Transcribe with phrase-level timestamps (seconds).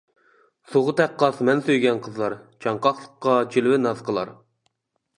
[0.71, 4.37] سۇغا تەققاس مەن سۆيگەن قىزلار، چاڭقاقلىققا جىلۋە ناز قىلار.